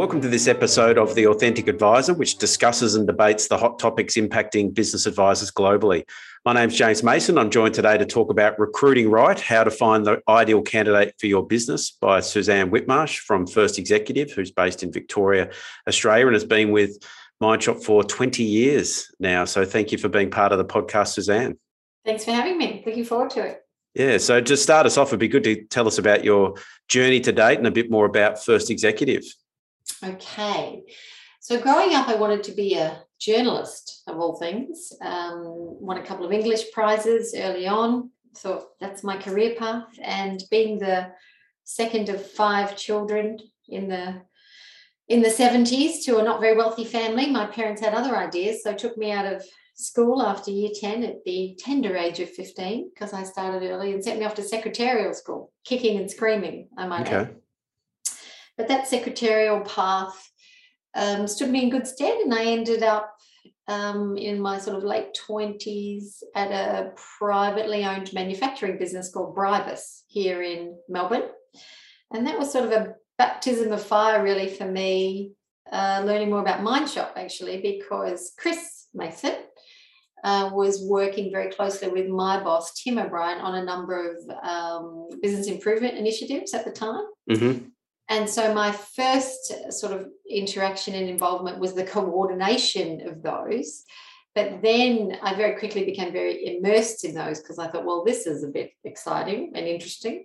[0.00, 4.14] Welcome to this episode of The Authentic Advisor, which discusses and debates the hot topics
[4.14, 6.08] impacting business advisors globally.
[6.42, 7.36] My name's James Mason.
[7.36, 11.26] I'm joined today to talk about recruiting right, how to find the ideal candidate for
[11.26, 15.50] your business by Suzanne Whitmarsh from First Executive, who's based in Victoria,
[15.86, 16.96] Australia, and has been with
[17.42, 19.44] Mindshop for 20 years now.
[19.44, 21.58] So thank you for being part of the podcast, Suzanne.
[22.06, 22.82] Thanks for having me.
[22.86, 23.66] Looking forward to it.
[23.94, 26.54] Yeah, so to start us off, it'd be good to tell us about your
[26.88, 29.24] journey to date and a bit more about First Executive.
[30.02, 30.82] Okay.
[31.40, 34.92] So growing up, I wanted to be a journalist of all things.
[35.02, 35.42] Um,
[35.80, 38.10] won a couple of English prizes early on.
[38.36, 39.88] Thought that's my career path.
[40.02, 41.12] And being the
[41.64, 44.22] second of five children in the
[45.08, 48.62] in the 70s to a not very wealthy family, my parents had other ideas.
[48.62, 49.44] So took me out of
[49.74, 54.04] school after year 10 at the tender age of 15 because I started early and
[54.04, 57.16] sent me off to secretarial school, kicking and screaming, I might okay.
[57.16, 57.36] add.
[58.60, 60.30] But that secretarial path
[60.94, 63.16] um, stood me in good stead, and I ended up
[63.68, 70.02] um, in my sort of late 20s at a privately owned manufacturing business called Brivis
[70.08, 71.30] here in Melbourne.
[72.12, 75.32] And that was sort of a baptism of fire, really, for me,
[75.72, 79.36] uh, learning more about Mindshop, actually, because Chris Mason
[80.22, 85.08] uh, was working very closely with my boss, Tim O'Brien, on a number of um,
[85.22, 87.06] business improvement initiatives at the time.
[87.30, 87.68] Mm-hmm.
[88.10, 93.84] And so my first uh, sort of interaction and involvement was the coordination of those.
[94.34, 98.26] But then I very quickly became very immersed in those because I thought, well, this
[98.26, 100.24] is a bit exciting and interesting.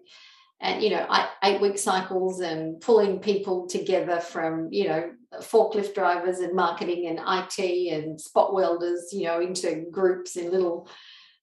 [0.62, 1.06] And, you know,
[1.44, 7.20] eight week cycles and pulling people together from, you know, forklift drivers and marketing and
[7.20, 10.90] IT and spot welders, you know, into groups in little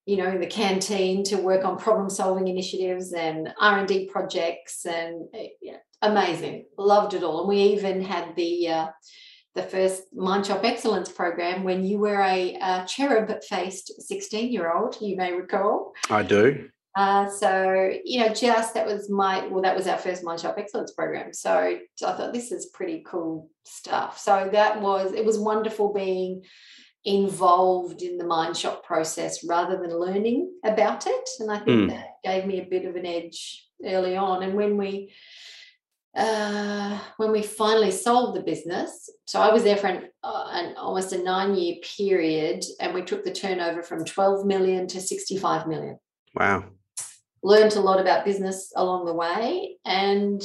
[0.04, 5.28] you know in the canteen to work on problem solving initiatives and r&d projects and
[5.32, 8.86] uh, yeah, amazing loved it all and we even had the uh,
[9.54, 14.96] the first Mindshop Excellence program when you were a, a cherub faced 16 year old,
[15.00, 15.92] you may recall.
[16.08, 16.70] I do.
[16.94, 20.92] Uh, so, you know, just that was my, well, that was our first Mindshop Excellence
[20.92, 21.32] program.
[21.32, 24.18] So, I thought this is pretty cool stuff.
[24.18, 26.44] So that was, it was wonderful being
[27.04, 31.28] involved in the Mindshop process rather than learning about it.
[31.40, 31.88] And I think mm.
[31.90, 34.42] that gave me a bit of an edge early on.
[34.42, 35.12] And when we
[36.14, 40.74] uh, when we finally sold the business, so I was there for an, uh, an
[40.76, 45.66] almost a nine year period, and we took the turnover from 12 million to 65
[45.66, 45.98] million.
[46.34, 46.64] Wow.
[47.42, 49.78] Learned a lot about business along the way.
[49.84, 50.42] And,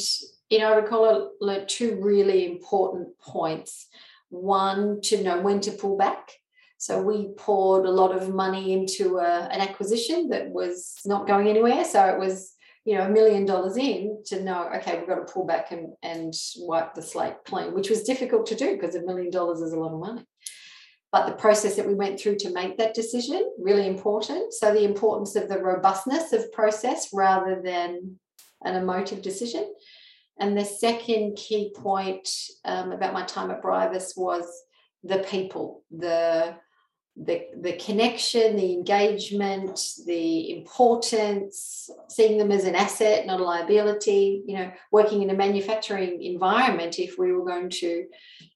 [0.49, 3.87] you know, I recall I learned two really important points.
[4.29, 6.31] One, to know when to pull back
[6.77, 11.47] so we poured a lot of money into a, an acquisition that was not going
[11.47, 11.83] anywhere.
[11.83, 12.53] So it was,
[12.87, 15.93] you know, a million dollars in to know, okay, we've got to pull back and,
[16.03, 19.73] and wipe the slate clean, which was difficult to do because a million dollars is
[19.73, 20.23] a lot of money.
[21.11, 24.53] But the process that we went through to make that decision, really important.
[24.53, 28.17] So the importance of the robustness of process rather than
[28.63, 29.69] an emotive decision.
[30.39, 32.29] And the second key point
[32.63, 34.45] um, about my time at Brivis was
[35.03, 36.55] the people, the
[37.19, 44.43] the, the connection, the engagement, the importance, seeing them as an asset, not a liability,
[44.45, 48.05] you know, working in a manufacturing environment, if we were going to,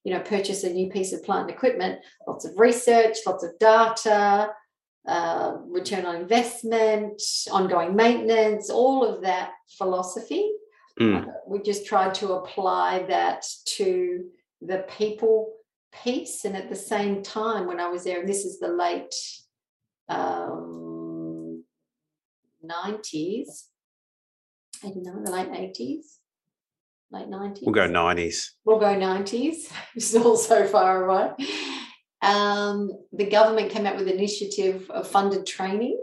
[0.03, 3.57] you know, purchase a new piece of plant and equipment, lots of research, lots of
[3.59, 4.51] data,
[5.07, 7.19] uh, return on investment,
[7.51, 10.51] ongoing maintenance, all of that philosophy.
[10.99, 11.27] Mm.
[11.27, 14.25] Uh, we just tried to apply that to
[14.61, 15.53] the people
[15.91, 16.45] piece.
[16.45, 19.15] And at the same time, when I was there, and this is the late
[20.09, 21.63] um,
[22.63, 23.67] 90s,
[24.83, 26.05] I don't know, the late 80s,
[27.11, 27.59] late 90s.
[27.63, 28.49] We'll go 90s.
[28.65, 29.71] We'll go 90s.
[29.95, 31.31] It's all so far away.
[32.21, 35.99] Um, the government came out with an initiative of funded training.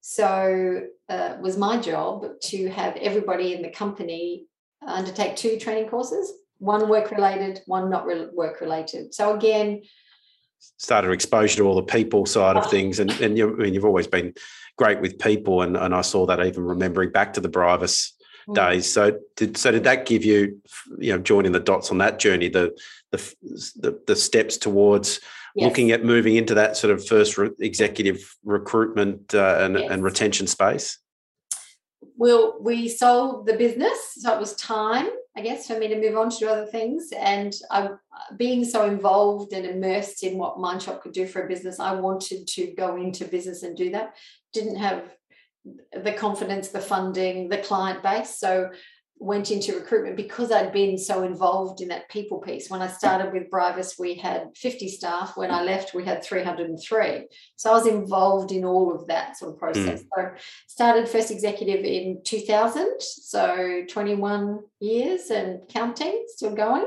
[0.00, 4.46] So uh, it was my job to have everybody in the company
[4.86, 9.14] undertake two training courses one work related, one not re- work related.
[9.14, 9.82] So again,
[10.58, 13.84] started exposure to all the people side of things, and and you, I mean you've
[13.84, 14.34] always been
[14.76, 18.12] great with people, and and I saw that even remembering back to the Brivis
[18.48, 18.54] mm.
[18.54, 18.92] days.
[18.92, 20.60] So did so did that give you
[20.98, 22.76] you know joining the dots on that journey the
[23.12, 23.34] the
[23.76, 25.20] the, the steps towards
[25.54, 25.68] yes.
[25.68, 29.90] looking at moving into that sort of first re- executive recruitment uh, and, yes.
[29.90, 30.98] and retention space?
[32.16, 35.08] Well, we sold the business, so it was time
[35.38, 37.10] I guess, for me to move on to other things.
[37.16, 37.90] And I,
[38.36, 42.48] being so involved and immersed in what Mindshop could do for a business, I wanted
[42.48, 44.16] to go into business and do that.
[44.52, 45.04] Didn't have
[45.92, 48.36] the confidence, the funding, the client base.
[48.36, 48.70] So
[49.20, 52.70] went into recruitment because I'd been so involved in that people piece.
[52.70, 55.36] When I started with Brivis, we had 50 staff.
[55.36, 57.26] When I left, we had 303.
[57.56, 60.02] So I was involved in all of that sort of process.
[60.02, 60.06] Mm.
[60.14, 60.30] So
[60.66, 66.86] started first executive in 2000, so 21 years and counting, still going.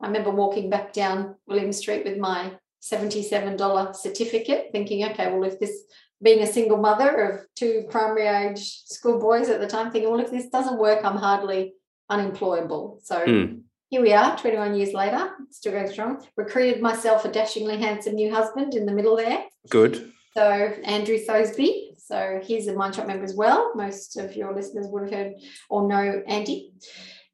[0.00, 5.60] I remember walking back down William Street with my $77 certificate, thinking, okay, well, if
[5.60, 5.84] this
[6.22, 10.20] being a single mother of two primary age school boys at the time, thinking, well,
[10.20, 11.74] if this doesn't work, I'm hardly
[12.08, 13.00] unemployable.
[13.02, 13.62] So mm.
[13.90, 16.24] here we are, 21 years later, still going strong.
[16.36, 19.44] Recruited myself a dashingly handsome new husband in the middle there.
[19.68, 20.12] Good.
[20.34, 20.42] So
[20.84, 21.88] Andrew Thosby.
[21.98, 23.72] So he's a Mindshop member as well.
[23.74, 25.32] Most of your listeners would have heard
[25.70, 26.72] or know Andy.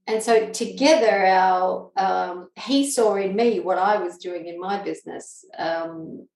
[0.06, 4.82] And so together, our um, he saw in me what I was doing in my
[4.82, 5.44] business.
[5.58, 6.26] Um,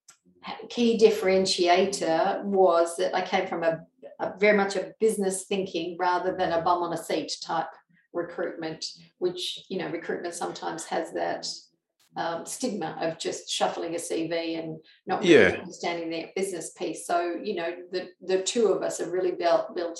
[0.69, 3.81] key differentiator was that I came from a,
[4.21, 7.69] a, very much a business thinking rather than a bum on a seat type
[8.13, 8.85] recruitment,
[9.19, 11.47] which you know recruitment sometimes has that
[12.17, 15.61] um, stigma of just shuffling a CV and not really yeah.
[15.61, 17.07] understanding their business piece.
[17.07, 19.99] So you know the the two of us have really built built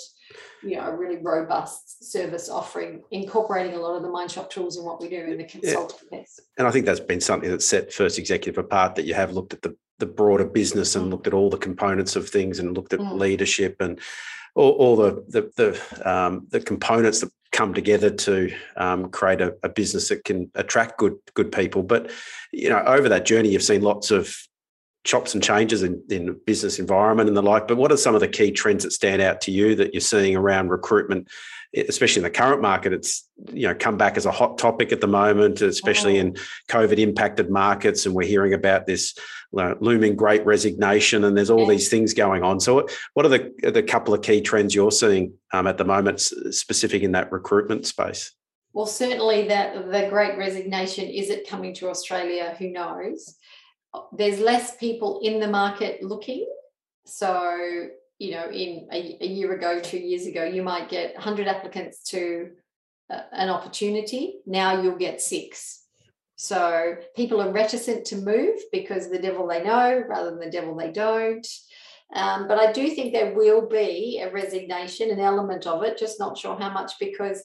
[0.61, 4.85] you know a really robust service offering, incorporating a lot of the Mindshop tools in
[4.85, 6.19] what we do in the consulting yeah.
[6.19, 6.39] piece.
[6.57, 8.95] And I think that's been something that set First Executive apart.
[8.95, 12.17] That you have looked at the the broader business and looked at all the components
[12.17, 13.17] of things and looked at mm.
[13.17, 14.01] leadership and
[14.53, 19.55] all, all the the the, um, the, components that come together to um, create a,
[19.63, 21.83] a, business that can attract good good people.
[21.83, 22.11] But
[22.51, 24.35] you know, over that journey, you've seen lots of
[25.03, 27.67] chops and changes in, in business environment and the like.
[27.67, 30.01] But what are some of the key trends that stand out to you that you're
[30.01, 31.27] seeing around recruitment,
[31.75, 32.93] especially in the current market?
[32.93, 36.35] It's you know come back as a hot topic at the moment, especially in
[36.69, 39.13] COVID impacted markets, and we're hearing about this
[39.51, 42.59] looming Great Resignation, and there's all these things going on.
[42.59, 46.21] So, what are the the couple of key trends you're seeing um, at the moment,
[46.21, 48.31] specific in that recruitment space?
[48.73, 52.55] Well, certainly that the Great Resignation is it coming to Australia?
[52.57, 53.35] Who knows?
[54.11, 56.47] There's less people in the market looking.
[57.05, 57.87] So,
[58.19, 62.03] you know, in a, a year ago, two years ago, you might get 100 applicants
[62.11, 62.51] to
[63.09, 64.39] uh, an opportunity.
[64.45, 65.81] Now you'll get six.
[66.35, 70.75] So people are reticent to move because the devil they know rather than the devil
[70.75, 71.45] they don't.
[72.13, 76.19] Um, but I do think there will be a resignation, an element of it, just
[76.19, 77.43] not sure how much because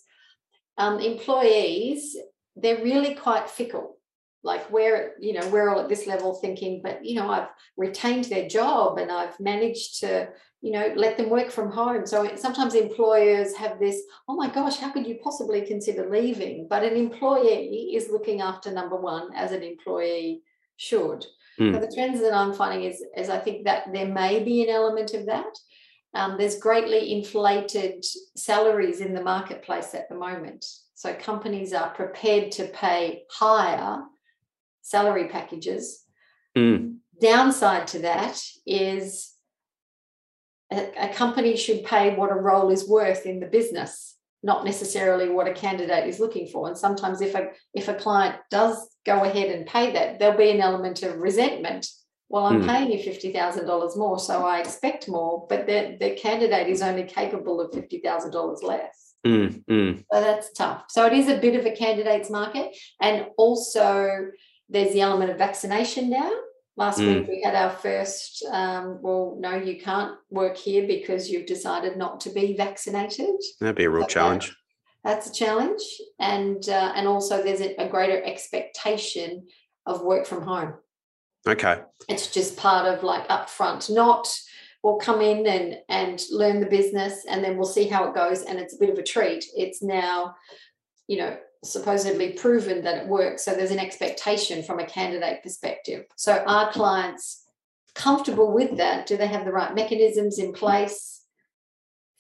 [0.77, 2.17] um, employees,
[2.57, 3.98] they're really quite fickle
[4.43, 8.25] like we're you know we're all at this level thinking but you know i've retained
[8.27, 10.29] their job and i've managed to
[10.61, 12.07] you know let them work from home.
[12.07, 16.67] So sometimes employers have this oh my gosh how could you possibly consider leaving?
[16.69, 20.43] But an employee is looking after number one as an employee
[20.77, 21.27] should.
[21.59, 21.75] Mm.
[21.75, 24.71] so the trends that i'm finding is is i think that there may be an
[24.71, 25.59] element of that.
[26.15, 30.65] Um, there's greatly inflated salaries in the marketplace at the moment.
[30.95, 34.01] So companies are prepared to pay higher
[34.89, 36.05] salary packages.
[36.57, 36.99] Mm.
[37.21, 39.33] Downside to that is
[40.73, 44.09] a, a company should pay what a role is worth in the business
[44.43, 46.69] not necessarily what a candidate is looking for.
[46.69, 50.51] And sometimes if a if a client does go ahead and pay that, there'll be
[50.51, 51.89] an element of resentment.
[52.29, 52.67] Well, I'm mm.
[52.67, 56.83] paying you fifty thousand dollars more, so I expect more, but the, the candidate is
[56.83, 59.15] only capable of fifty thousand dollars less.
[59.27, 60.05] Mm, mm.
[60.13, 60.85] So that's tough.
[60.89, 64.31] So it is a bit of a candidates market, and also
[64.69, 66.33] there's the element of vaccination now.
[66.77, 67.21] Last mm.
[67.21, 71.97] week we had our first, um, well, no, you can't work here because you've decided
[71.97, 73.35] not to be vaccinated.
[73.61, 74.55] That'd be a real challenge.
[75.03, 75.83] that's a challenge.
[76.21, 79.47] And, uh, and also there's a, a greater expectation
[79.87, 80.75] of work from home.
[81.49, 81.81] Okay.
[82.09, 84.29] It's just part of like upfront, not
[84.83, 88.43] we'll come in and and learn the business and then we'll see how it goes
[88.43, 89.45] and it's a bit of a treat.
[89.57, 90.35] It's now,
[91.07, 93.45] you know, supposedly proven that it works.
[93.45, 96.07] So there's an expectation from a candidate perspective.
[96.17, 97.45] So are clients
[97.95, 99.07] comfortable with that?
[99.07, 101.25] Do they have the right mechanisms in place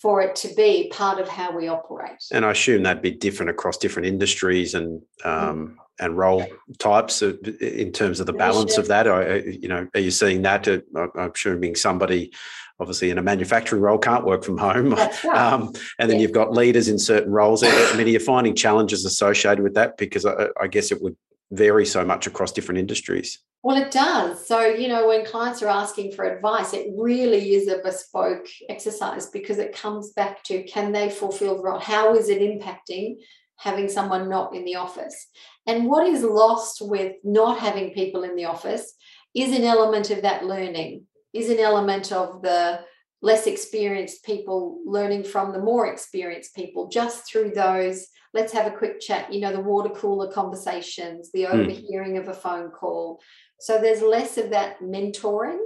[0.00, 2.24] for it to be part of how we operate?
[2.32, 6.46] And I assume that'd be different across different industries and um, and role
[6.78, 9.06] types in terms of the balance of that.
[9.08, 10.68] Or, you know, are you seeing that?
[10.68, 12.32] I'm assuming somebody
[12.80, 14.94] obviously in a manufacturing role can't work from home.
[15.24, 15.52] Right.
[15.52, 16.22] Um, and then yeah.
[16.22, 17.62] you've got leaders in certain roles.
[17.64, 21.16] I mean, you're finding challenges associated with that because I, I guess it would
[21.50, 23.38] vary so much across different industries.
[23.62, 24.46] Well, it does.
[24.46, 29.26] So, you know, when clients are asking for advice, it really is a bespoke exercise
[29.30, 31.80] because it comes back to can they fulfill the role?
[31.80, 33.16] How is it impacting
[33.56, 35.26] having someone not in the office?
[35.66, 38.94] And what is lost with not having people in the office
[39.34, 42.80] is an element of that learning is an element of the
[43.20, 48.76] less experienced people learning from the more experienced people just through those let's have a
[48.76, 51.52] quick chat you know the water cooler conversations the hmm.
[51.52, 52.20] overhearing mm.
[52.20, 53.20] of a phone call
[53.58, 55.58] so there's less of that mentoring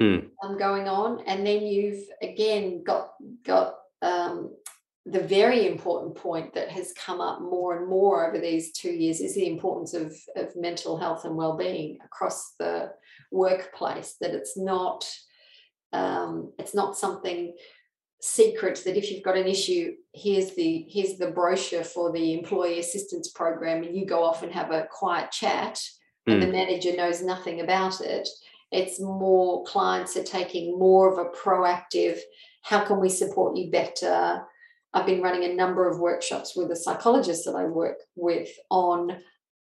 [0.00, 0.28] mm.
[0.42, 3.12] um, going on and then you've again got
[3.44, 4.50] got um,
[5.06, 9.20] the very important point that has come up more and more over these two years
[9.20, 12.92] is the importance of, of mental health and well-being across the
[13.30, 15.08] workplace that it's not
[15.92, 17.54] um, it's not something
[18.20, 22.80] secret that if you've got an issue here's the here's the brochure for the employee
[22.80, 25.74] assistance program and you go off and have a quiet chat
[26.28, 26.32] mm.
[26.32, 26.52] and the hmm.
[26.52, 28.28] manager knows nothing about it
[28.72, 32.18] it's more clients are taking more of a proactive
[32.62, 34.42] how can we support you better
[34.94, 39.16] i've been running a number of workshops with the psychologists that i work with on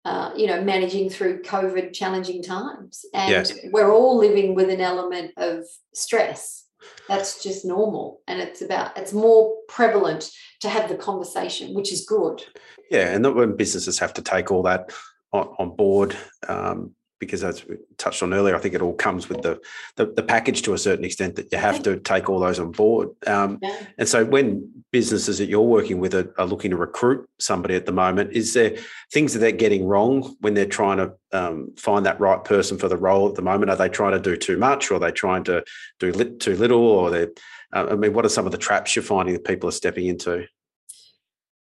[0.03, 3.05] uh, you know, managing through COVID challenging times.
[3.13, 3.53] And yes.
[3.71, 6.65] we're all living with an element of stress.
[7.07, 8.21] That's just normal.
[8.27, 10.31] And it's about, it's more prevalent
[10.61, 12.43] to have the conversation, which is good.
[12.89, 13.13] Yeah.
[13.13, 14.91] And that when businesses have to take all that
[15.31, 16.15] on, on board,
[16.47, 19.61] um, because as we touched on earlier, I think it all comes with the,
[19.95, 22.71] the, the package to a certain extent that you have to take all those on
[22.71, 23.09] board.
[23.27, 23.85] Um, yeah.
[23.99, 27.85] And so, when businesses that you're working with are, are, looking to recruit somebody at
[27.85, 28.75] the moment, is there
[29.13, 32.89] things that they're getting wrong when they're trying to um, find that right person for
[32.89, 33.69] the role at the moment?
[33.69, 35.63] Are they trying to do too much, or are they trying to
[35.99, 37.27] do too little, or they?
[37.71, 40.07] Uh, I mean, what are some of the traps you're finding that people are stepping
[40.07, 40.47] into?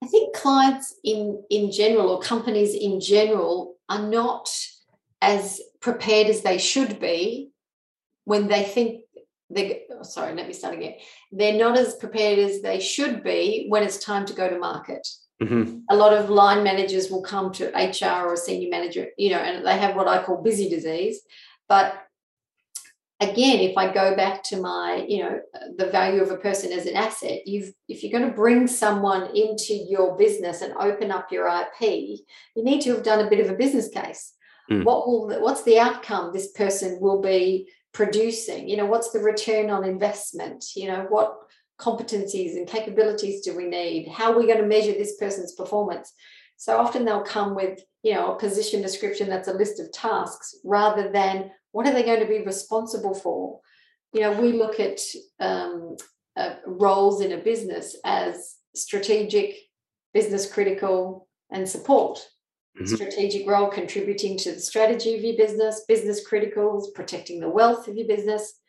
[0.01, 4.50] I think clients in in general or companies in general are not
[5.23, 7.49] as prepared as they should be
[8.25, 9.01] when they think
[9.49, 10.95] they oh, sorry let me start again.
[11.31, 15.07] They're not as prepared as they should be when it's time to go to market.
[15.41, 15.79] Mm-hmm.
[15.89, 19.39] a lot of line managers will come to hr or a senior manager you know
[19.39, 21.21] and they have what i call busy disease.
[21.67, 22.03] But
[23.19, 25.39] again if i go back to my you know
[25.77, 29.23] the value of a person as an asset you've if you're going to bring someone
[29.35, 33.39] into your business and open up your ip you need to have done a bit
[33.39, 34.33] of a business case
[34.70, 34.84] Mm.
[34.84, 38.67] What will what's the outcome this person will be producing?
[38.70, 40.65] You know, what's the return on investment?
[40.75, 41.38] You know, what
[41.79, 44.08] competencies and capabilities do we need?
[44.10, 46.13] How are we going to measure this person's performance?
[46.58, 50.55] So often they'll come with, you know, a position description that's a list of tasks
[50.63, 53.60] rather than what are they going to be responsible for?
[54.13, 55.00] You know, we look at
[55.39, 55.98] um,
[56.38, 59.55] uh, roles in a business as strategic,
[60.13, 62.25] business critical, and support.
[62.75, 62.95] Mm-hmm.
[62.95, 67.95] Strategic role contributing to the strategy of your business, business criticals, protecting the wealth of
[67.95, 68.59] your business,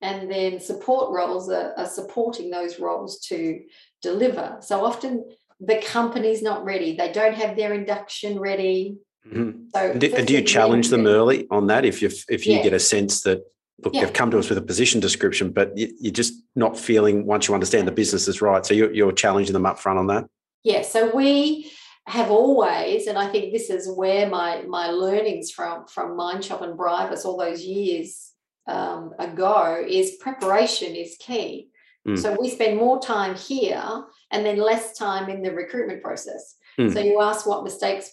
[0.00, 3.60] and then support roles are, are supporting those roles to
[4.00, 4.56] deliver.
[4.60, 5.28] So often
[5.60, 8.96] the company's not ready, they don't have their induction ready.
[9.28, 9.64] Mm-hmm.
[9.74, 12.62] So do, do you challenge them early on that if you if you yeah.
[12.62, 13.42] get a sense that
[13.84, 14.04] look, yeah.
[14.04, 17.48] they've come to us with a position description, but you, are just not feeling once
[17.48, 18.64] you understand the business is right.
[18.64, 20.26] So you're, you're challenging them up front on that.
[20.64, 20.82] Yeah.
[20.82, 21.70] So we
[22.10, 26.78] have always, and I think this is where my my learnings from from Mindshop and
[26.78, 28.32] Brivis all those years
[28.66, 31.68] um, ago is preparation is key.
[32.06, 32.18] Mm.
[32.18, 33.82] So we spend more time here
[34.30, 36.56] and then less time in the recruitment process.
[36.78, 36.92] Mm.
[36.92, 38.10] So you ask what mistakes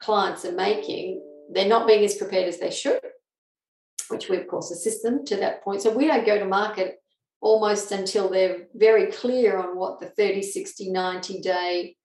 [0.00, 1.20] clients are making,
[1.52, 3.00] they're not being as prepared as they should,
[4.08, 5.82] which we of course assist them to that point.
[5.82, 6.96] So we don't go to market
[7.40, 11.96] almost until they're very clear on what the 30, 60, 90 day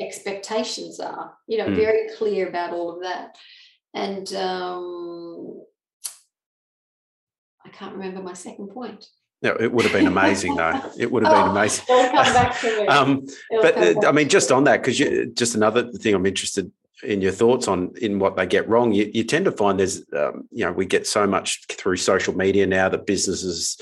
[0.00, 1.76] expectations are you know mm.
[1.76, 3.36] very clear about all of that
[3.94, 5.60] and um,
[7.64, 9.06] i can't remember my second point
[9.42, 10.78] yeah, it would have been amazing, though.
[10.98, 12.88] It would have been oh, amazing.
[12.90, 14.98] um, but uh, I mean, just on that, because
[15.32, 16.70] just another thing I'm interested
[17.02, 18.92] in your thoughts on in what they get wrong.
[18.92, 22.36] You, you tend to find there's, um, you know, we get so much through social
[22.36, 23.80] media now that businesses,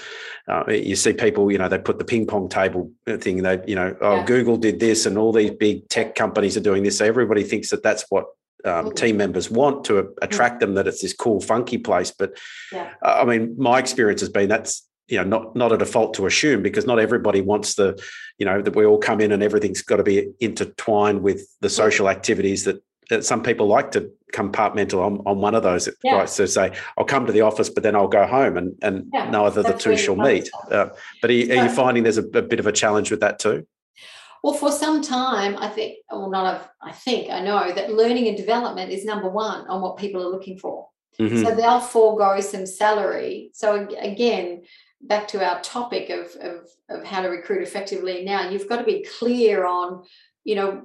[0.49, 3.43] uh, you see people, you know, they put the ping pong table thing.
[3.43, 4.25] They, you know, oh, yeah.
[4.25, 6.99] Google did this, and all these big tech companies are doing this.
[6.99, 8.27] So everybody thinks that that's what
[8.65, 8.97] um, mm.
[8.97, 10.09] team members want to mm.
[10.23, 10.75] attract them.
[10.75, 12.11] That it's this cool, funky place.
[12.11, 12.39] But
[12.73, 12.93] yeah.
[13.03, 16.63] I mean, my experience has been that's you know not not a default to assume
[16.63, 18.01] because not everybody wants the
[18.39, 21.71] you know that we all come in and everything's got to be intertwined with the
[21.71, 22.83] social activities that
[23.21, 26.17] some people like to compartmental on, on one of those yeah.
[26.17, 29.09] right so say i'll come to the office but then i'll go home and and
[29.13, 30.51] yeah, neither the two shall meet.
[30.71, 30.89] Uh,
[31.23, 33.67] but are, are you finding there's a, a, bit of a challenge with that too?
[34.43, 38.29] Well for some time i think well not of, i think i know that learning
[38.29, 40.89] and development is number one on what people are looking for.
[41.19, 41.43] Mm-hmm.
[41.43, 43.51] so they'll forego some salary.
[43.53, 44.63] So again
[45.01, 48.25] back to our topic of, of, of how to recruit effectively.
[48.25, 50.05] Now you've got to be clear on
[50.45, 50.83] you know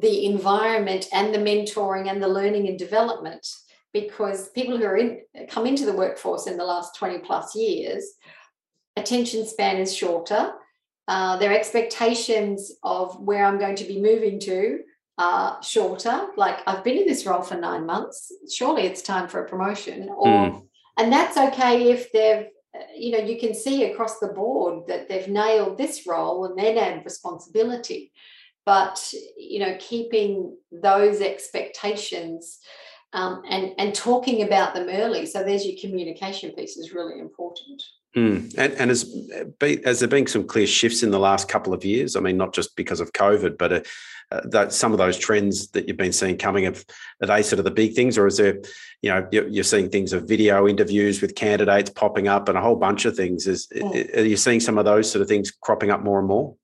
[0.00, 3.46] the environment and the mentoring and the learning and development
[3.92, 8.04] because people who are in come into the workforce in the last 20 plus years
[8.98, 10.52] attention span is shorter.
[11.06, 14.80] Uh, their expectations of where I'm going to be moving to
[15.16, 16.28] are shorter.
[16.36, 18.30] Like I've been in this role for nine months.
[18.52, 20.10] Surely it's time for a promotion.
[20.10, 20.62] Or mm.
[20.98, 22.46] and that's okay if they've
[22.94, 26.76] you know you can see across the board that they've nailed this role and then
[26.76, 28.12] add responsibility
[28.68, 32.58] but you know keeping those expectations
[33.14, 37.82] um, and and talking about them early so there's your communication piece is really important
[38.16, 38.54] Mm.
[38.56, 39.02] And, and has,
[39.84, 42.16] has there been some clear shifts in the last couple of years?
[42.16, 43.80] I mean, not just because of COVID, but uh,
[44.32, 46.84] uh, that some of those trends that you've been seeing coming of
[47.22, 48.60] are they sort of the big things, or is there,
[49.02, 52.62] you know, you're, you're seeing things of video interviews with candidates popping up and a
[52.62, 53.46] whole bunch of things?
[53.46, 54.16] Is mm.
[54.16, 56.56] are you seeing some of those sort of things cropping up more and more?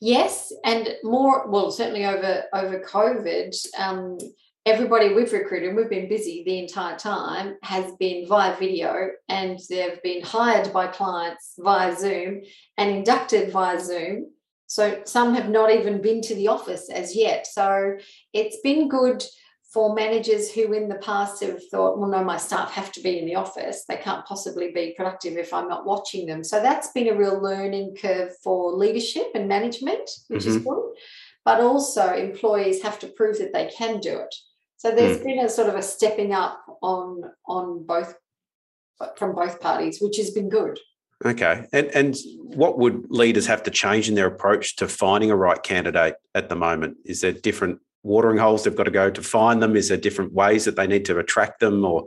[0.00, 1.48] Yes, and more.
[1.48, 3.54] Well, certainly over over COVID.
[3.78, 4.18] Um,
[4.66, 10.02] everybody we've recruited, we've been busy the entire time, has been via video and they've
[10.02, 12.42] been hired by clients via Zoom
[12.76, 14.30] and inducted via Zoom.
[14.66, 17.46] So some have not even been to the office as yet.
[17.46, 17.96] So
[18.32, 19.24] it's been good
[19.72, 23.20] for managers who in the past have thought, well, no, my staff have to be
[23.20, 23.84] in the office.
[23.88, 26.42] They can't possibly be productive if I'm not watching them.
[26.42, 30.56] So that's been a real learning curve for leadership and management, which mm-hmm.
[30.56, 30.92] is good.
[31.44, 34.34] But also, employees have to prove that they can do it.
[34.76, 35.24] So there's mm.
[35.24, 38.14] been a sort of a stepping up on on both
[39.16, 40.78] from both parties, which has been good.
[41.24, 41.66] Okay.
[41.72, 45.62] And and what would leaders have to change in their approach to finding a right
[45.62, 46.96] candidate at the moment?
[47.04, 49.76] Is there different watering holes they've got to go to find them?
[49.76, 52.06] Is there different ways that they need to attract them or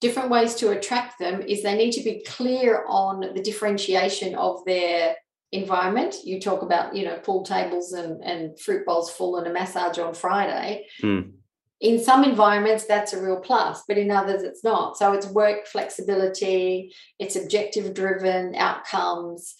[0.00, 4.62] different ways to attract them is they need to be clear on the differentiation of
[4.66, 5.16] their
[5.50, 6.16] environment.
[6.24, 9.98] You talk about, you know, pool tables and, and fruit bowls full and a massage
[9.98, 10.86] on Friday.
[11.02, 11.32] Mm.
[11.80, 14.96] In some environments, that's a real plus, but in others, it's not.
[14.96, 19.54] So it's work flexibility, it's objective driven outcomes,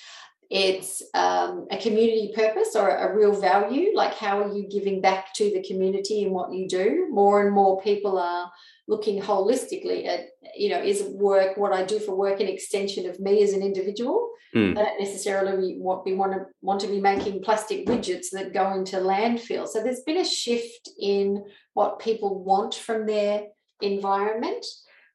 [0.50, 3.90] it's um, a community purpose or a real value.
[3.94, 7.08] Like, how are you giving back to the community in what you do?
[7.10, 8.50] More and more people are
[8.86, 13.18] looking holistically at you know is work what i do for work an extension of
[13.18, 14.72] me as an individual mm.
[14.72, 18.96] i don't necessarily want, want, to, want to be making plastic widgets that go into
[18.96, 21.42] landfill so there's been a shift in
[21.72, 23.44] what people want from their
[23.80, 24.64] environment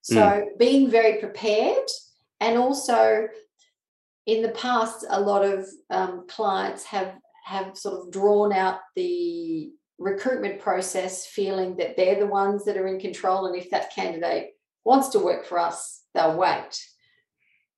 [0.02, 0.46] so mm.
[0.58, 1.88] being very prepared
[2.40, 3.28] and also
[4.30, 7.16] in the past a lot of um, clients have
[7.46, 12.88] have sort of drawn out the recruitment process feeling that they're the ones that are
[12.88, 13.48] in control.
[13.48, 14.52] And if that candidate
[14.86, 16.80] wants to work for us, they'll wait.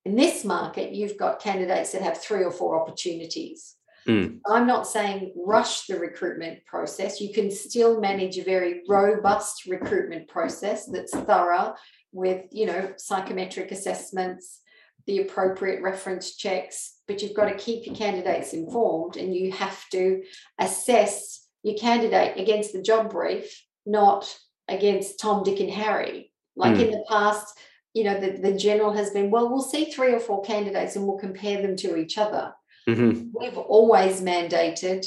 [0.04, 3.76] In this market, you've got candidates that have three or four opportunities.
[4.06, 4.40] Mm.
[4.46, 7.20] I'm not saying rush the recruitment process.
[7.20, 11.74] You can still manage a very robust recruitment process that's thorough
[12.12, 14.60] with, you know, psychometric assessments,
[15.06, 19.88] the appropriate reference checks, but you've got to keep your candidates informed and you have
[19.90, 20.22] to
[20.58, 24.36] assess your candidate against the job brief, not
[24.68, 26.32] against Tom, Dick, and Harry.
[26.56, 26.86] Like mm.
[26.86, 27.58] in the past,
[27.94, 31.06] you know, the, the general has been, well, we'll see three or four candidates and
[31.06, 32.54] we'll compare them to each other.
[32.88, 33.28] Mm-hmm.
[33.38, 35.06] We've always mandated,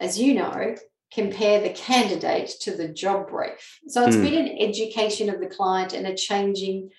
[0.00, 0.74] as you know,
[1.12, 3.80] compare the candidate to the job brief.
[3.88, 4.22] So it's mm.
[4.22, 6.90] been an education of the client and a changing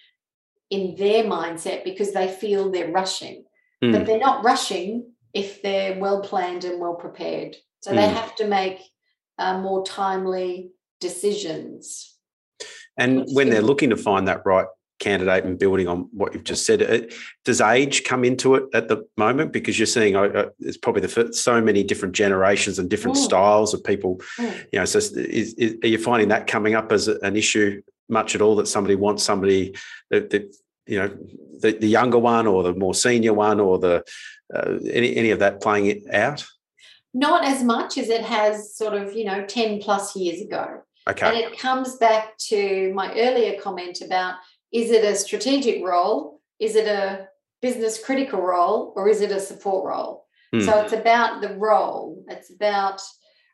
[0.69, 3.43] in their mindset because they feel they're rushing.
[3.83, 3.93] Mm.
[3.93, 7.55] But they're not rushing if they're well planned and well prepared.
[7.81, 7.95] So mm.
[7.95, 8.79] they have to make
[9.37, 12.17] uh, more timely decisions.
[12.97, 14.65] And when they're looking to find that right
[14.99, 17.13] candidate and building on what you've just said, it,
[17.45, 19.53] does age come into it at the moment?
[19.53, 23.21] Because you're seeing uh, uh it's probably the so many different generations and different mm.
[23.21, 24.19] styles of people.
[24.37, 24.65] Mm.
[24.73, 25.13] You know, so is,
[25.53, 28.55] is, are you finding that coming up as an issue much at all?
[28.55, 29.75] That somebody wants somebody
[30.09, 31.17] that, that you know
[31.59, 34.03] the, the younger one or the more senior one or the
[34.53, 36.45] uh, any any of that playing it out?
[37.13, 40.81] not as much as it has sort of, you know, 10 plus years ago.
[41.07, 41.27] Okay.
[41.27, 44.35] And it comes back to my earlier comment about
[44.71, 46.39] is it a strategic role?
[46.59, 47.27] Is it a
[47.61, 48.93] business critical role?
[48.95, 50.27] Or is it a support role?
[50.53, 50.65] Mm.
[50.65, 53.01] So it's about the role, it's about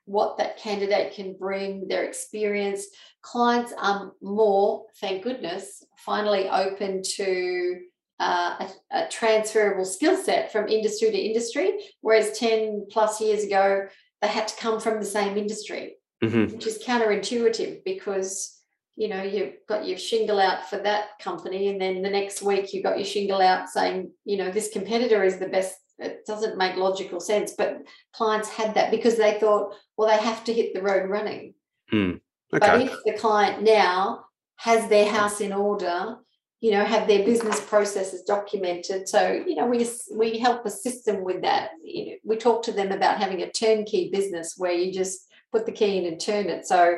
[0.05, 2.87] what that candidate can bring, their experience.
[3.21, 7.79] Clients are more, thank goodness, finally open to
[8.19, 13.87] uh, a, a, transferable skill set from industry to industry, whereas 10 plus years ago,
[14.21, 16.53] they had to come from the same industry, mm-hmm.
[16.53, 18.55] which is counterintuitive because
[18.95, 22.73] you know you've got your shingle out for that company and then the next week
[22.73, 26.57] you got your shingle out saying you know this competitor is the best it doesn't
[26.57, 27.81] make logical sense but
[28.13, 31.53] clients had that because they thought well they have to hit the road running
[31.91, 32.19] mm.
[32.53, 32.59] okay.
[32.59, 34.25] but if the client now
[34.57, 36.17] has their house in order
[36.61, 41.23] you know have their business processes documented so you know we we help assist them
[41.23, 44.91] with that you know, we talk to them about having a turnkey business where you
[44.91, 46.97] just put the key in and turn it so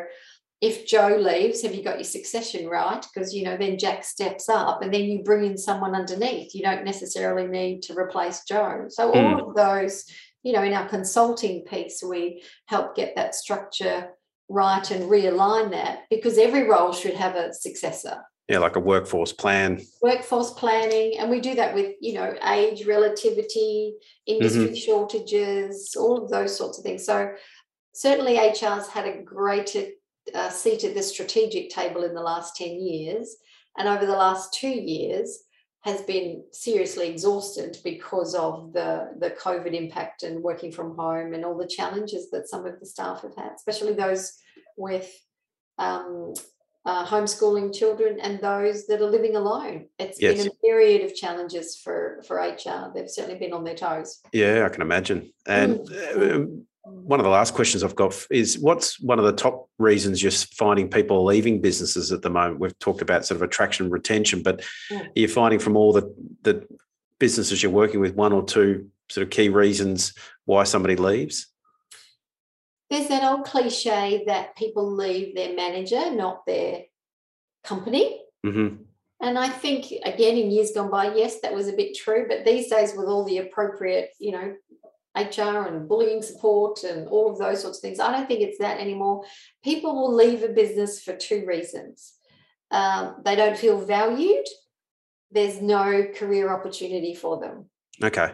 [0.60, 3.06] if joe leaves have you got your succession right?
[3.14, 6.56] Because you know then jack steps up and then you bring in someone underneath.
[6.56, 8.86] You don't necessarily need to replace joe.
[8.90, 9.50] So all mm.
[9.50, 10.06] of those
[10.44, 14.10] you know in our consulting piece we help get that structure
[14.50, 18.24] right and realign that because every role should have a successor.
[18.48, 19.82] Yeah like a workforce plan.
[20.02, 23.94] Workforce planning and we do that with you know age relativity
[24.26, 24.74] industry mm-hmm.
[24.74, 27.06] shortages all of those sorts of things.
[27.06, 27.34] So
[27.94, 29.86] certainly hr's had a greater
[30.34, 33.38] uh, seat at the strategic table in the last 10 years
[33.78, 35.44] and over the last two years
[35.82, 41.46] has been seriously exhausted because of the, the COVID impact and working from home and
[41.46, 44.34] all the challenges that some of the staff have had, especially those
[44.76, 45.10] with
[45.78, 46.34] um,
[46.86, 49.88] uh, homeschooling children and those that are living alone.
[50.00, 50.38] It's yes.
[50.38, 52.92] been a period of challenges for for HR.
[52.94, 54.22] They've certainly been on their toes.
[54.34, 55.32] Yeah, I can imagine.
[55.46, 56.64] And mm.
[56.88, 60.32] One of the last questions I've got is what's one of the top reasons you're
[60.32, 62.60] finding people leaving businesses at the moment?
[62.60, 65.26] We've talked about sort of attraction and retention, but yeah.
[65.26, 66.68] are finding from all the, the
[67.20, 70.14] businesses you're working with one or two sort of key reasons
[70.46, 71.48] why somebody leaves?
[72.90, 76.84] There's that old cliche that people leave their manager, not their
[77.64, 78.22] company.
[78.46, 78.84] Mm-hmm.
[79.20, 82.28] And I think, again, in years gone by, yes, that was a bit true.
[82.30, 84.56] But these days, with all the appropriate, you know,
[85.18, 88.00] HR and bullying support and all of those sorts of things.
[88.00, 89.24] I don't think it's that anymore.
[89.64, 92.18] People will leave a business for two reasons
[92.72, 94.46] um, they don't feel valued,
[95.32, 97.66] there's no career opportunity for them.
[98.04, 98.34] Okay.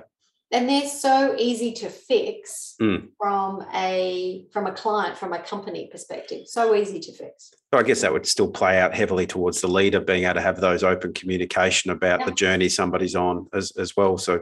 [0.52, 3.08] And they're so easy to fix mm.
[3.17, 6.41] from a from a client, from a company perspective.
[6.46, 7.52] So easy to fix.
[7.74, 10.41] So I guess that would still play out heavily towards the leader being able to
[10.41, 12.26] have those open communication about yeah.
[12.28, 14.19] the journey somebody's on as, as well.
[14.19, 14.41] So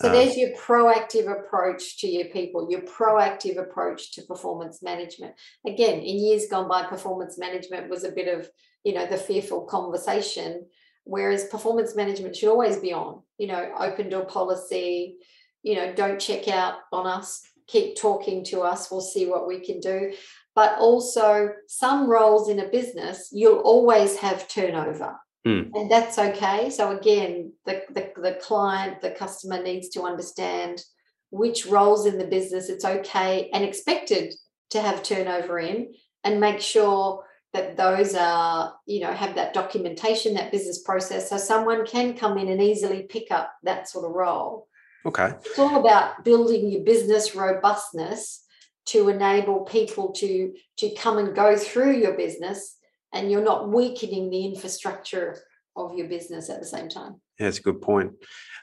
[0.00, 5.34] so um, there's your proactive approach to your people, your proactive approach to performance management.
[5.66, 8.48] Again, in years gone by, performance management was a bit of,
[8.84, 10.66] you know, the fearful conversation,
[11.04, 15.16] whereas performance management should always be on, you know, open door policy,
[15.62, 19.60] you know, don't check out on us, keep talking to us, we'll see what we
[19.60, 20.12] can do.
[20.54, 25.70] But also, some roles in a business, you'll always have turnover Mm.
[25.74, 26.70] And that's okay.
[26.70, 30.82] So again, the, the, the client, the customer needs to understand
[31.30, 34.32] which roles in the business it's okay and expected
[34.70, 35.92] to have turnover in
[36.24, 41.36] and make sure that those are you know have that documentation that business process so
[41.36, 44.68] someone can come in and easily pick up that sort of role
[45.04, 48.44] okay it's all about building your business robustness
[48.84, 52.75] to enable people to to come and go through your business
[53.16, 55.38] and you're not weakening the infrastructure
[55.76, 57.20] of your business at the same time.
[57.38, 58.12] Yeah, that's a good point.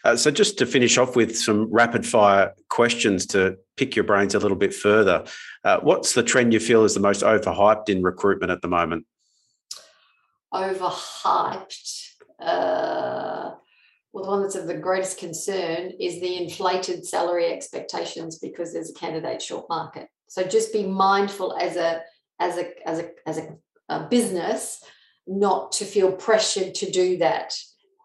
[0.04, 4.36] Uh, so, just to finish off with some rapid fire questions to pick your brains
[4.36, 5.24] a little bit further,
[5.64, 9.06] uh, what's the trend you feel is the most overhyped in recruitment at the moment?
[10.54, 12.10] Overhyped.
[12.40, 13.52] Uh,
[14.12, 18.92] well, the one that's of the greatest concern is the inflated salary expectations because there's
[18.92, 20.08] a candidate short market.
[20.28, 22.02] So just be mindful as a
[22.40, 23.56] as a as a as a
[23.90, 24.84] uh, business
[25.28, 27.54] not to feel pressured to do that,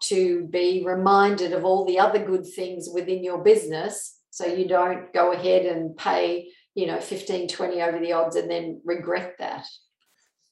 [0.02, 5.12] to be reminded of all the other good things within your business so you don't
[5.12, 9.66] go ahead and pay, you know, 15, 20 over the odds and then regret that.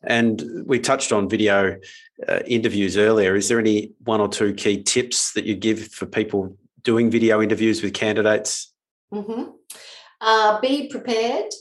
[0.02, 1.76] And we touched on video
[2.28, 3.36] uh, interviews earlier.
[3.36, 7.40] Is there any one or two key tips that you give for people doing video
[7.42, 8.72] interviews with candidates?
[9.12, 9.50] Mm-hmm.
[10.20, 11.52] Uh, be prepared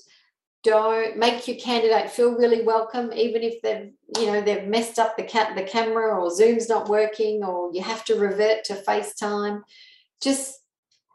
[0.66, 5.16] don't make your candidate feel really welcome even if they've you know they've messed up
[5.16, 9.62] the cat the camera or zoom's not working or you have to revert to facetime.
[10.22, 10.60] Just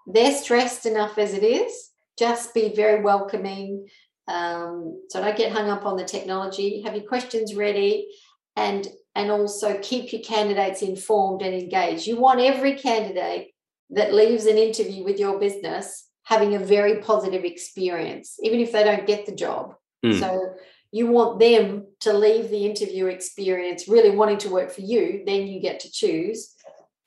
[0.06, 3.88] they're stressed enough as it is just be very welcoming.
[4.28, 6.82] Um, so don't get hung up on the technology.
[6.82, 8.08] Have your questions ready
[8.56, 8.86] and
[9.16, 12.06] and also keep your candidates informed and engaged.
[12.06, 13.48] You want every candidate
[13.88, 18.84] that leaves an interview with your business having a very positive experience, even if they
[18.84, 19.74] don't get the job.
[20.06, 20.20] Mm.
[20.20, 20.54] So
[20.92, 25.48] you want them to leave the interview experience really wanting to work for you, then
[25.48, 26.54] you get to choose.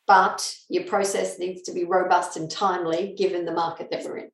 [0.05, 4.29] But your process needs to be robust and timely given the market that we're in.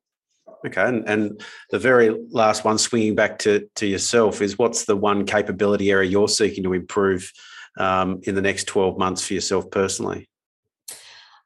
[0.66, 4.96] Okay, and, and the very last one, swinging back to, to yourself, is what's the
[4.96, 7.32] one capability area you're seeking to improve
[7.78, 10.28] um, in the next 12 months for yourself personally?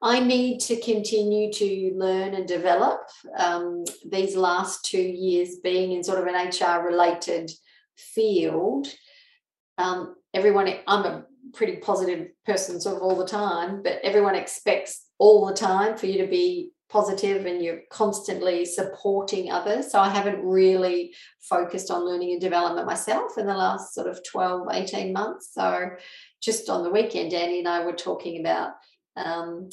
[0.04, 3.00] I need to continue to learn and develop.
[3.38, 7.50] Um, these last two years being in sort of an HR related
[7.96, 8.86] field,
[9.78, 15.06] um, everyone, I'm a pretty positive person sort of all the time, but everyone expects
[15.16, 19.90] all the time for you to be positive and you're constantly supporting others.
[19.90, 24.20] So I haven't really focused on learning and development myself in the last sort of
[24.30, 25.54] 12, 18 months.
[25.54, 25.88] So
[26.42, 28.72] just on the weekend, Danny and I were talking about
[29.16, 29.70] um,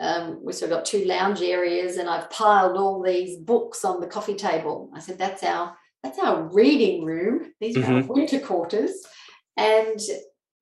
[0.00, 4.00] um, we sort of got two lounge areas and I've piled all these books on
[4.00, 4.90] the coffee table.
[4.94, 7.52] I said, that's our that's our reading room.
[7.60, 7.90] These mm-hmm.
[7.90, 8.12] are our mm-hmm.
[8.12, 8.92] winter quarters.
[9.56, 9.98] And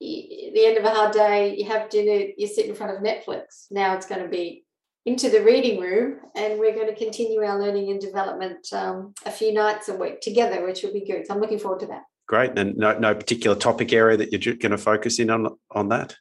[0.01, 3.67] the end of a hard day, you have dinner, you sit in front of Netflix.
[3.71, 4.65] Now it's going to be
[5.05, 9.33] into the reading room, and we're going to continue our learning and development um, a
[9.33, 11.27] few nights a week together, which will be good.
[11.27, 12.03] So I'm looking forward to that.
[12.29, 15.89] Great, and no, no particular topic area that you're going to focus in on on
[15.89, 16.15] that.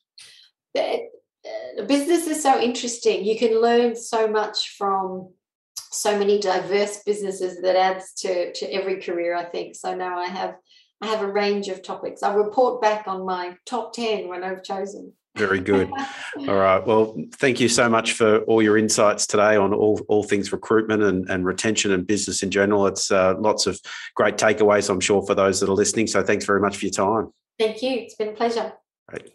[1.87, 3.23] Business is so interesting.
[3.23, 5.29] You can learn so much from
[5.75, 9.35] so many diverse businesses that adds to to every career.
[9.35, 9.95] I think so.
[9.95, 10.55] Now I have
[11.01, 12.21] I have a range of topics.
[12.21, 15.13] I'll report back on my top 10 when I've chosen.
[15.35, 15.89] Very good.
[16.47, 16.85] all right.
[16.85, 21.01] Well, thank you so much for all your insights today on all, all things recruitment
[21.01, 22.85] and, and retention and business in general.
[22.85, 23.79] It's uh, lots of
[24.15, 26.07] great takeaways, I'm sure, for those that are listening.
[26.07, 27.31] So thanks very much for your time.
[27.57, 27.91] Thank you.
[27.91, 28.73] It's been a pleasure.
[29.07, 29.31] Great.